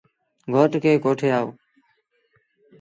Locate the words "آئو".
1.37-1.47